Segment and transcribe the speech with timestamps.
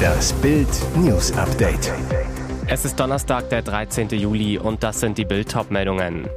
[0.00, 1.92] Das Bild News Update.
[2.66, 4.08] Es ist Donnerstag, der 13.
[4.10, 6.28] Juli und das sind die Bild meldungen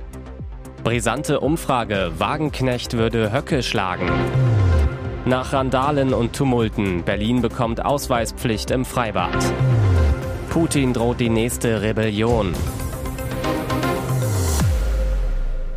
[0.84, 4.10] Brisante Umfrage, Wagenknecht würde Höcke schlagen.
[5.26, 9.38] Nach Randalen und Tumulten, Berlin bekommt Ausweispflicht im Freibad.
[10.50, 12.54] Putin droht die nächste Rebellion.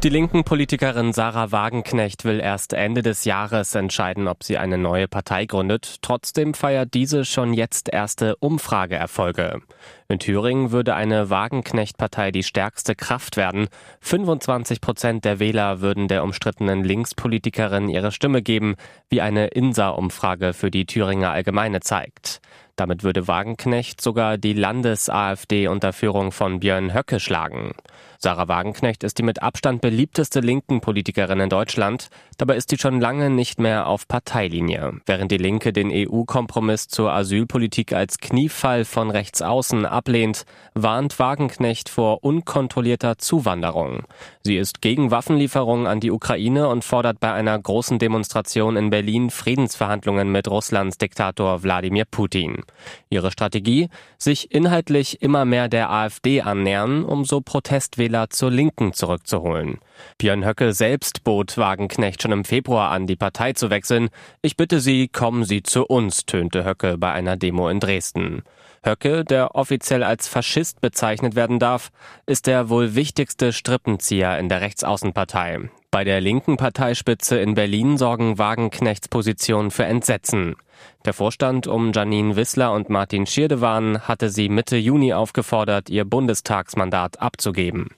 [0.02, 5.08] Die linken Politikerin Sarah Wagenknecht will erst Ende des Jahres entscheiden, ob sie eine neue
[5.08, 5.96] Partei gründet.
[6.02, 9.62] Trotzdem feiert diese schon jetzt erste Umfrageerfolge.
[10.08, 13.66] In Thüringen würde eine Wagenknecht-Partei die stärkste Kraft werden.
[14.00, 18.76] 25 Prozent der Wähler würden der umstrittenen Linkspolitikerin ihre Stimme geben,
[19.08, 22.40] wie eine INSA-Umfrage für die Thüringer Allgemeine zeigt.
[22.76, 27.72] Damit würde Wagenknecht sogar die Landes-AfD unter Führung von Björn Höcke schlagen.
[28.18, 32.08] Sarah Wagenknecht ist die mit Abstand beliebteste linken Politikerin in Deutschland.
[32.36, 35.00] Dabei ist sie schon lange nicht mehr auf Parteilinie.
[35.06, 40.44] Während die Linke den EU-Kompromiss zur Asylpolitik als Kniefall von rechts außen ablehnt,
[40.74, 44.04] warnt Wagenknecht vor unkontrollierter Zuwanderung.
[44.42, 49.30] Sie ist gegen Waffenlieferungen an die Ukraine und fordert bei einer großen Demonstration in Berlin
[49.30, 52.62] Friedensverhandlungen mit Russlands Diktator Wladimir Putin.
[53.10, 53.88] Ihre Strategie?
[54.18, 59.78] Sich inhaltlich immer mehr der AfD annähern, um so Protestwähler zur Linken zurückzuholen.
[60.18, 64.10] Björn Höcke selbst bot Wagenknecht schon im Februar an, die Partei zu wechseln.
[64.42, 68.42] Ich bitte Sie, kommen Sie zu uns, tönte Höcke bei einer Demo in Dresden.
[68.86, 71.90] Höcke, der offiziell als Faschist bezeichnet werden darf,
[72.24, 75.68] ist der wohl wichtigste Strippenzieher in der Rechtsaußenpartei.
[75.90, 80.56] Bei der linken Parteispitze in Berlin sorgen Wagenknechts Positionen für Entsetzen.
[81.04, 87.20] Der Vorstand um Janine Wissler und Martin Schirdewan hatte sie Mitte Juni aufgefordert, ihr Bundestagsmandat
[87.20, 87.88] abzugeben.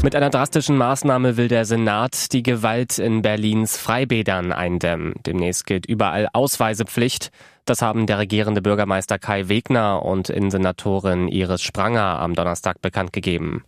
[0.00, 5.14] Mit einer drastischen Maßnahme will der Senat die Gewalt in Berlins Freibädern eindämmen.
[5.26, 7.30] Demnächst gilt überall Ausweisepflicht.
[7.64, 13.64] Das haben der regierende Bürgermeister Kai Wegner und Innensenatorin Iris Spranger am Donnerstag bekannt gegeben.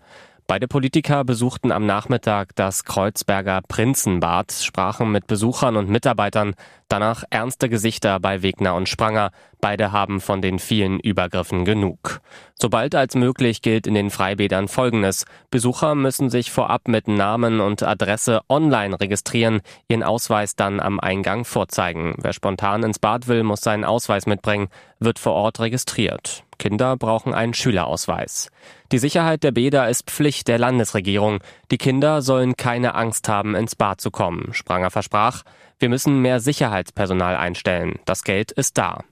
[0.51, 6.57] Beide Politiker besuchten am Nachmittag das Kreuzberger Prinzenbad, sprachen mit Besuchern und Mitarbeitern,
[6.89, 9.31] danach ernste Gesichter bei Wegner und Spranger.
[9.61, 12.21] Beide haben von den vielen Übergriffen genug.
[12.61, 15.25] Sobald als möglich gilt in den Freibädern Folgendes.
[15.53, 21.45] Besucher müssen sich vorab mit Namen und Adresse online registrieren, ihren Ausweis dann am Eingang
[21.45, 22.17] vorzeigen.
[22.21, 24.67] Wer spontan ins Bad will, muss seinen Ausweis mitbringen,
[24.99, 26.43] wird vor Ort registriert.
[26.61, 28.51] Kinder brauchen einen Schülerausweis.
[28.93, 31.39] Die Sicherheit der Bäder ist Pflicht der Landesregierung.
[31.71, 34.53] Die Kinder sollen keine Angst haben, ins Bad zu kommen.
[34.53, 35.43] Spranger versprach,
[35.79, 37.99] wir müssen mehr Sicherheitspersonal einstellen.
[38.05, 39.05] Das Geld ist da.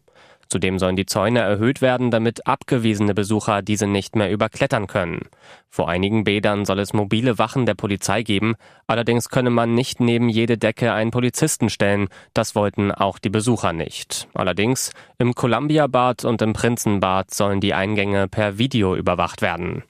[0.48, 5.22] Zudem sollen die Zäune erhöht werden, damit abgewiesene Besucher diese nicht mehr überklettern können.
[5.68, 8.54] Vor einigen Bädern soll es mobile Wachen der Polizei geben,
[8.86, 13.72] allerdings könne man nicht neben jede Decke einen Polizisten stellen, das wollten auch die Besucher
[13.72, 14.28] nicht.
[14.32, 19.82] Allerdings, im Columbia-Bad und im Prinzenbad sollen die Eingänge per Video überwacht werden.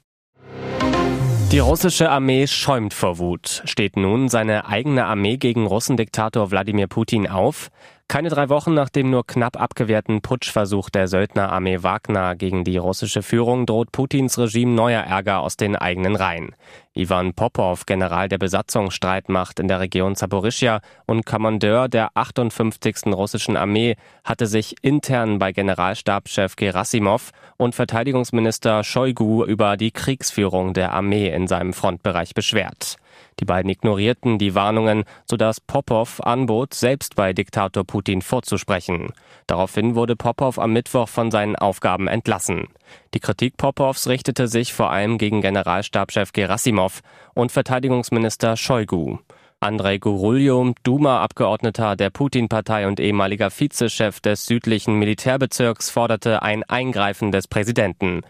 [1.51, 3.63] Die russische Armee schäumt vor Wut.
[3.65, 7.71] Steht nun seine eigene Armee gegen Russendiktator Wladimir Putin auf?
[8.09, 13.21] Keine drei Wochen nach dem nur knapp abgewehrten Putschversuch der Söldnerarmee Wagner gegen die russische
[13.21, 16.55] Führung droht Putins Regime neuer Ärger aus den eigenen Reihen.
[16.95, 23.13] Ivan Popov, General der Besatzungsstreitmacht in der Region Zaporischia und Kommandeur der 58.
[23.13, 30.93] russischen Armee, hatte sich intern bei Generalstabschef Gerasimov und Verteidigungsminister Shoigu über die Kriegsführung der
[30.93, 32.97] Armee in seinem Frontbereich beschwert.
[33.39, 39.13] Die beiden ignorierten die Warnungen, sodass Popov anbot, selbst bei Diktator Putin vorzusprechen.
[39.47, 42.67] Daraufhin wurde Popov am Mittwoch von seinen Aufgaben entlassen.
[43.13, 47.01] Die Kritik Popovs richtete sich vor allem gegen Generalstabschef Gerasimov
[47.33, 49.17] und Verteidigungsminister Shoigu.
[49.61, 57.49] Andrei Guruljo, Duma-Abgeordneter der Putin-Partei und ehemaliger Vizechef des südlichen Militärbezirks, forderte ein Eingreifen des
[57.49, 58.21] Präsidenten.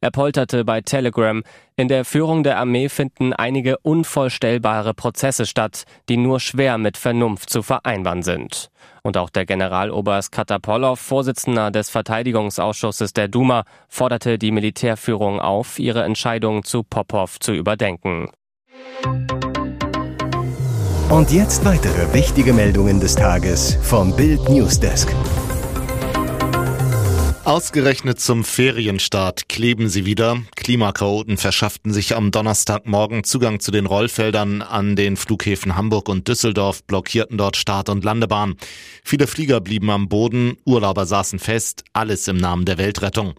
[0.00, 1.42] Er polterte bei Telegram,
[1.76, 7.50] in der Führung der Armee finden einige unvorstellbare Prozesse statt, die nur schwer mit Vernunft
[7.50, 8.70] zu vereinbaren sind.
[9.02, 16.02] Und auch der Generaloberst Katapolov, Vorsitzender des Verteidigungsausschusses der Duma, forderte die Militärführung auf, ihre
[16.02, 18.30] Entscheidung zu Popov zu überdenken.
[21.08, 25.14] Und jetzt weitere wichtige Meldungen des Tages vom Bild Newsdesk.
[27.46, 30.42] Ausgerechnet zum Ferienstart kleben sie wieder.
[30.56, 36.82] Klimakaoten verschafften sich am Donnerstagmorgen Zugang zu den Rollfeldern an den Flughäfen Hamburg und Düsseldorf,
[36.82, 38.56] blockierten dort Start- und Landebahn.
[39.04, 43.34] Viele Flieger blieben am Boden, Urlauber saßen fest, alles im Namen der Weltrettung.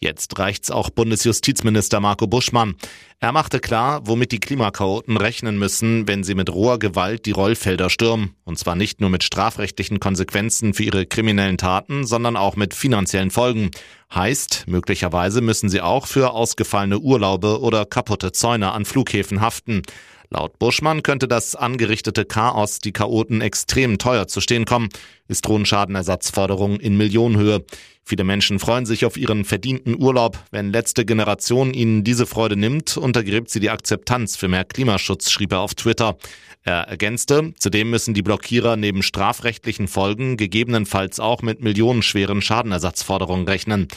[0.00, 2.76] Jetzt reicht's auch Bundesjustizminister Marco Buschmann.
[3.18, 7.90] Er machte klar, womit die Klimakaoten rechnen müssen, wenn sie mit roher Gewalt die Rollfelder
[7.90, 8.36] stürmen.
[8.44, 13.32] Und zwar nicht nur mit strafrechtlichen Konsequenzen für ihre kriminellen Taten, sondern auch mit finanziellen
[13.32, 13.72] Folgen.
[14.14, 19.82] Heißt, möglicherweise müssen sie auch für ausgefallene Urlaube oder kaputte Zäune an Flughäfen haften.
[20.30, 24.90] Laut Buschmann könnte das angerichtete Chaos die Chaoten extrem teuer zu stehen kommen,
[25.28, 27.64] ist drohen Schadenersatzforderungen in Millionenhöhe.
[28.02, 30.38] Viele Menschen freuen sich auf ihren verdienten Urlaub.
[30.50, 35.52] Wenn letzte Generation ihnen diese Freude nimmt, untergräbt sie die Akzeptanz für mehr Klimaschutz, schrieb
[35.52, 36.16] er auf Twitter.
[36.64, 43.88] Er ergänzte, zudem müssen die Blockierer neben strafrechtlichen Folgen gegebenenfalls auch mit millionenschweren Schadenersatzforderungen rechnen.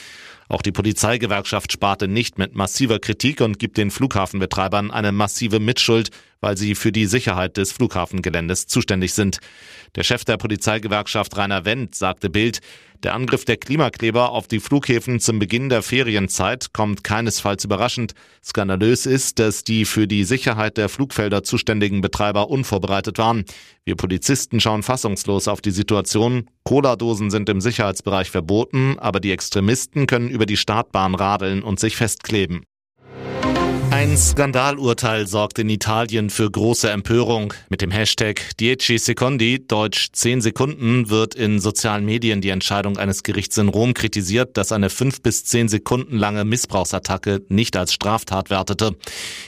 [0.50, 6.10] Auch die Polizeigewerkschaft sparte nicht mit massiver Kritik und gibt den Flughafenbetreibern eine massive Mitschuld,
[6.42, 9.40] weil sie für die Sicherheit des Flughafengeländes zuständig sind.
[9.96, 12.60] Der Chef der Polizeigewerkschaft Rainer Wendt sagte Bild,
[13.04, 18.14] der Angriff der Klimakleber auf die Flughäfen zum Beginn der Ferienzeit kommt keinesfalls überraschend.
[18.44, 23.46] Skandalös ist, dass die für die Sicherheit der Flugfelder zuständigen Betreiber unvorbereitet waren.
[23.86, 26.48] Wir Polizisten schauen fassungslos auf die Situation.
[26.64, 31.96] Cola-Dosen sind im Sicherheitsbereich verboten, aber die Extremisten können über die Startbahn radeln und sich
[31.96, 32.62] festkleben.
[34.02, 37.54] Ein Skandalurteil sorgt in Italien für große Empörung.
[37.70, 43.22] Mit dem Hashtag Dieci Secondi, deutsch 10 Sekunden, wird in sozialen Medien die Entscheidung eines
[43.22, 48.50] Gerichts in Rom kritisiert, das eine 5 bis 10 Sekunden lange Missbrauchsattacke nicht als Straftat
[48.50, 48.96] wertete.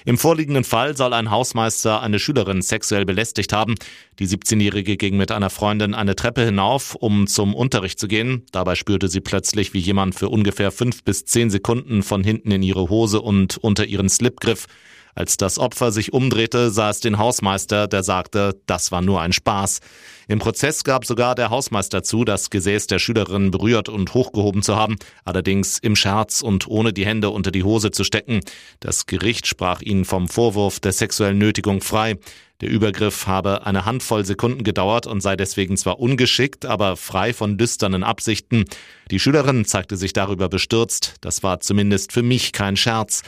[0.06, 3.74] Im vorliegenden Fall soll ein Hausmeister eine Schülerin sexuell belästigt haben.
[4.20, 8.46] Die 17-Jährige ging mit einer Freundin eine Treppe hinauf, um zum Unterricht zu gehen.
[8.52, 12.62] Dabei spürte sie plötzlich, wie jemand für ungefähr 5 bis 10 Sekunden von hinten in
[12.62, 14.68] ihre Hose und unter ihren Slip griff.
[15.16, 19.31] Als das Opfer sich umdrehte, sah es den Hausmeister, der sagte, das war nur ein
[19.31, 19.80] Spaß.
[20.28, 24.75] Im Prozess gab sogar der Hausmeister zu, das Gesäß der Schülerin berührt und hochgehoben zu
[24.75, 28.40] haben, allerdings im Scherz und ohne die Hände unter die Hose zu stecken.
[28.80, 32.18] Das Gericht sprach ihn vom Vorwurf der sexuellen Nötigung frei.
[32.62, 37.57] Der Übergriff habe eine Handvoll Sekunden gedauert und sei deswegen zwar ungeschickt, aber frei von
[37.57, 38.66] düsternen Absichten.
[39.12, 41.16] Die Schülerin zeigte sich darüber bestürzt.
[41.22, 43.22] Das war zumindest für mich kein Scherz.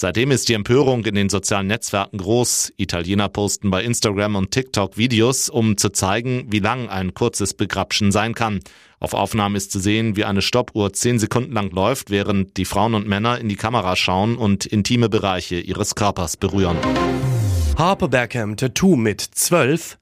[0.00, 2.72] Seitdem ist die Empörung in den sozialen Netzwerken groß.
[2.76, 8.12] Italiener posten bei Instagram und TikTok Videos, um zu zeigen, wie lang ein kurzes Begrapschen
[8.12, 8.60] sein kann.
[9.00, 12.94] Auf Aufnahmen ist zu sehen, wie eine Stoppuhr zehn Sekunden lang läuft, während die Frauen
[12.94, 16.76] und Männer in die Kamera schauen und intime Bereiche ihres Körpers berühren.
[17.76, 19.97] Harper Beckham Tattoo mit zwölf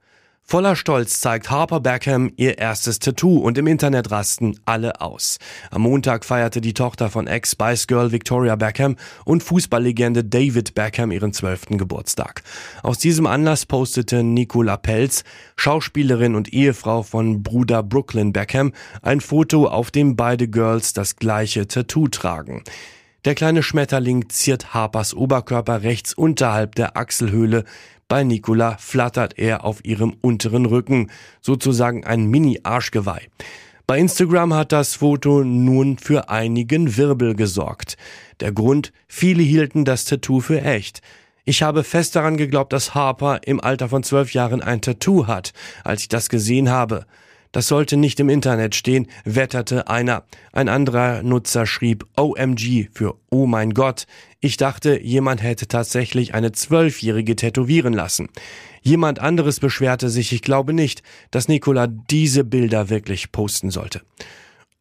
[0.49, 5.39] Voller Stolz zeigt Harper Beckham ihr erstes Tattoo und im Internet rasten alle aus.
[5.73, 8.95] Am Montag feierte die Tochter von Ex-Spice Girl Victoria Beckham
[9.25, 12.45] und Fußballlegende David Beckham ihren zwölften Geburtstag.
[12.85, 15.25] Aus diesem Anlass postete Nicola Pelz,
[15.57, 18.73] Schauspielerin und Ehefrau von Bruder Brooklyn Beckham,
[19.03, 22.63] ein Foto, auf dem beide Girls das gleiche Tattoo tragen.
[23.27, 27.65] Der kleine Schmetterling ziert Harpers Oberkörper rechts unterhalb der Achselhöhle.
[28.07, 33.27] Bei Nicola flattert er auf ihrem unteren Rücken, sozusagen ein Mini-Arschgeweih.
[33.85, 37.97] Bei Instagram hat das Foto nun für einigen Wirbel gesorgt.
[38.39, 41.01] Der Grund, viele hielten das Tattoo für echt.
[41.45, 45.53] Ich habe fest daran geglaubt, dass Harper im Alter von zwölf Jahren ein Tattoo hat,
[45.83, 47.07] als ich das gesehen habe.
[47.53, 50.25] Das sollte nicht im Internet stehen, wetterte einer.
[50.53, 54.07] Ein anderer Nutzer schrieb OMG für Oh mein Gott.
[54.41, 58.29] Ich dachte, jemand hätte tatsächlich eine Zwölfjährige tätowieren lassen.
[58.83, 64.03] Jemand anderes beschwerte sich, ich glaube nicht, dass Nicola diese Bilder wirklich posten sollte.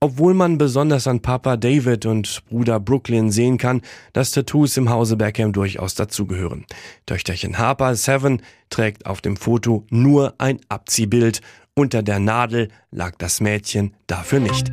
[0.01, 3.81] Obwohl man besonders an Papa David und Bruder Brooklyn sehen kann,
[4.13, 6.65] dass Tattoos im Hause Beckham durchaus dazugehören.
[7.07, 11.41] Töchterchen Harper Seven trägt auf dem Foto nur ein Abziehbild
[11.75, 14.71] unter der Nadel lag das Mädchen dafür nicht.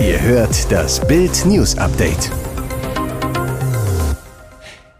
[0.00, 2.30] Ihr hört das Bild News Update.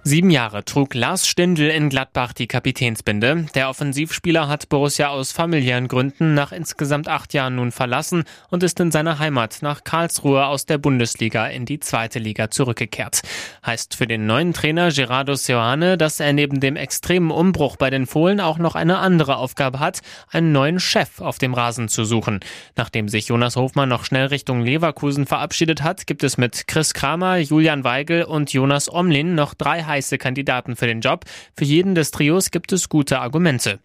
[0.04, 3.46] Sieben Jahre trug Lars Stindl in Gladbach die Kapitänsbinde.
[3.54, 8.78] Der Offensivspieler hat Borussia aus familiären Gründen nach insgesamt acht Jahren nun verlassen und ist
[8.80, 13.20] in seiner Heimat nach Karlsruhe aus der Bundesliga in die zweite Liga zurückgekehrt.
[13.66, 18.06] Heißt für den neuen Trainer Gerardo Seoane, dass er neben dem extremen Umbruch bei den
[18.06, 20.00] Fohlen auch noch eine andere Aufgabe hat,
[20.30, 22.40] einen neuen Chef auf dem Rasen zu suchen.
[22.76, 27.36] Nachdem sich Jonas Hofmann noch schnell Richtung Leverkusen verabschiedet hat, gibt es mit Chris Kramer,
[27.38, 31.24] Julian Weigel und Jonas Omlin noch drei heiße Kandidaten für den Job.
[31.56, 33.80] Für jeden des Trios gibt es gute Argumente.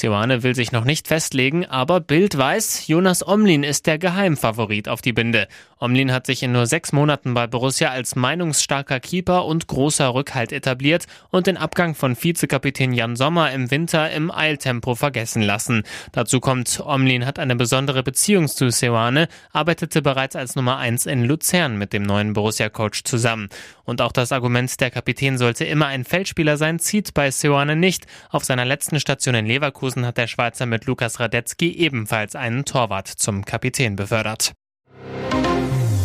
[0.00, 5.02] Seoane will sich noch nicht festlegen, aber Bild weiß, Jonas Omlin ist der Geheimfavorit auf
[5.02, 5.46] die Binde.
[5.78, 10.52] Omlin hat sich in nur sechs Monaten bei Borussia als meinungsstarker Keeper und großer Rückhalt
[10.52, 15.82] etabliert und den Abgang von Vizekapitän Jan Sommer im Winter im Eiltempo vergessen lassen.
[16.12, 21.24] Dazu kommt, Omlin hat eine besondere Beziehung zu Seoane, arbeitete bereits als Nummer eins in
[21.24, 23.50] Luzern mit dem neuen Borussia-Coach zusammen.
[23.84, 28.06] Und auch das Argument, der Kapitän sollte immer ein Feldspieler sein, zieht bei Seoane nicht.
[28.28, 33.08] Auf seiner letzten Station in Leverkusen hat der Schweizer mit Lukas Radetzky ebenfalls einen Torwart
[33.08, 34.52] zum Kapitän befördert.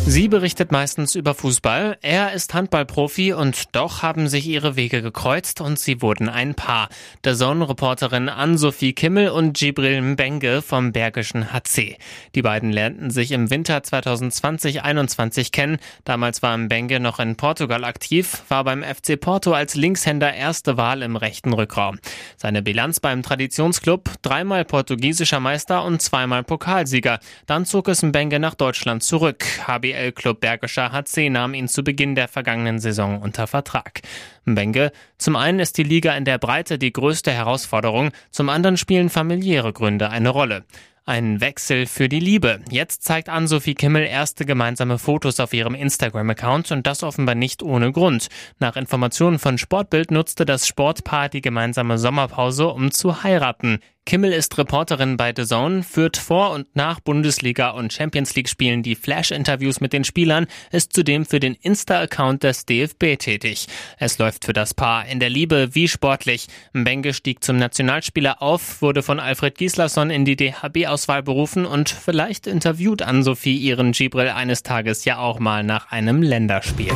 [0.08, 1.98] Sie berichtet meistens über Fußball.
[2.00, 6.88] Er ist Handballprofi und doch haben sich ihre Wege gekreuzt und sie wurden ein Paar.
[7.24, 11.98] Der Zone-Reporterin Ann-Sophie Kimmel und Gibril Mbenge vom Bergischen HC.
[12.36, 15.78] Die beiden lernten sich im Winter 2020-21 kennen.
[16.04, 21.02] Damals war Mbenge noch in Portugal aktiv, war beim FC Porto als Linkshänder erste Wahl
[21.02, 21.98] im rechten Rückraum.
[22.36, 27.18] Seine Bilanz beim Traditionsclub, dreimal portugiesischer Meister und zweimal Pokalsieger.
[27.46, 29.44] Dann zog es Mbenge nach Deutschland zurück.
[29.66, 34.02] HBL BBL-Club Bergischer HC nahm ihn zu Beginn der vergangenen Saison unter Vertrag.
[34.44, 39.08] Mbenge, zum einen ist die Liga in der Breite die größte Herausforderung, zum anderen spielen
[39.08, 40.64] familiäre Gründe eine Rolle.
[41.08, 42.58] Ein Wechsel für die Liebe.
[42.68, 47.92] Jetzt zeigt Ann-Sophie Kimmel erste gemeinsame Fotos auf ihrem Instagram-Account und das offenbar nicht ohne
[47.92, 48.26] Grund.
[48.58, 53.78] Nach Informationen von Sportbild nutzte das Sportpaar die gemeinsame Sommerpause, um zu heiraten.
[54.06, 58.84] Kimmel ist Reporterin bei The Zone, führt vor und nach Bundesliga und Champions League Spielen
[58.84, 63.66] die Flash-Interviews mit den Spielern, ist zudem für den Insta-Account des DFB tätig.
[63.98, 66.46] Es läuft für das Paar in der Liebe wie sportlich.
[66.72, 72.46] Mbenge stieg zum Nationalspieler auf, wurde von Alfred Gislason in die DHB-Auswahl berufen und vielleicht
[72.46, 76.92] interviewt Ann-Sophie ihren Gibril eines Tages ja auch mal nach einem Länderspiel.